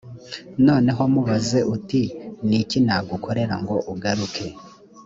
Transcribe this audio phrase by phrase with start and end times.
[0.67, 2.03] noneho mubaze uti
[2.47, 4.47] ni iki nagukorera ngo ugaruke‽